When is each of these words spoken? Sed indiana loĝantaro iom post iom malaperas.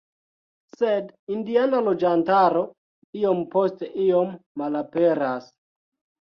Sed 0.77 1.11
indiana 1.35 1.81
loĝantaro 1.87 2.63
iom 3.21 3.43
post 3.53 3.85
iom 4.07 4.33
malaperas. 4.63 5.47